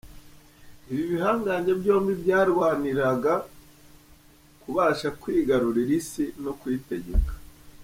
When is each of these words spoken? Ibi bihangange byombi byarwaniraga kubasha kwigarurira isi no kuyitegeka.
Ibi 0.91 1.03
bihangange 1.11 1.71
byombi 1.81 2.13
byarwaniraga 2.21 3.33
kubasha 4.61 5.07
kwigarurira 5.21 5.91
isi 5.99 6.25
no 6.43 6.51
kuyitegeka. 6.59 7.33